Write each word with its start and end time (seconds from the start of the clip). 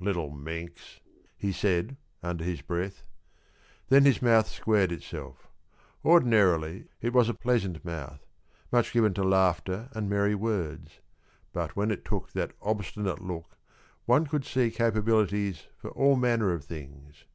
"Little 0.00 0.30
minx," 0.30 1.00
he 1.36 1.52
said 1.52 1.98
under 2.22 2.42
his 2.42 2.62
breath. 2.62 3.02
Then 3.90 4.06
his 4.06 4.22
mouth 4.22 4.48
squared 4.48 4.90
itself; 4.90 5.46
ordinarily 6.02 6.86
it 7.02 7.12
was 7.12 7.28
a 7.28 7.34
pleasant 7.34 7.84
mouth, 7.84 8.24
much 8.72 8.94
given 8.94 9.12
to 9.12 9.22
laughter 9.22 9.90
and 9.92 10.08
merry 10.08 10.34
words; 10.34 11.00
but 11.52 11.76
when 11.76 11.90
it 11.90 12.02
took 12.02 12.32
that 12.32 12.54
obstinate 12.62 13.20
look, 13.20 13.58
one 14.06 14.26
could 14.26 14.46
see 14.46 14.70
capabilities 14.70 15.66
for 15.76 15.90
all 15.90 16.16
manner 16.16 16.54
of 16.54 16.64
things. 16.64 17.26